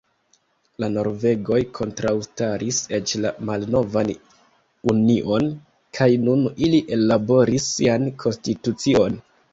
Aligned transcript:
La 0.83 0.87
norvegoj 0.93 1.59
kontraŭstaris 1.79 2.79
eĉ 2.99 3.13
la 3.25 3.33
malnovan 3.49 4.09
union 4.95 5.47
kaj 5.99 6.09
nun 6.25 6.45
ili 6.69 6.81
ellaboris 6.97 7.71
sian 7.77 8.13
konstitucion. 8.25 9.25